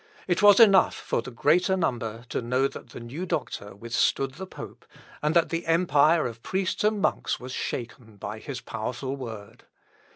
[0.27, 4.47] It was enough for the greater number to know that the new doctor withstood the
[4.47, 4.83] pope,
[5.21, 9.65] and that the empire of priests and monks was shaken by his powerful word.